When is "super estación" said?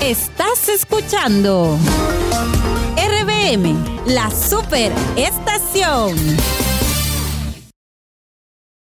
4.30-6.16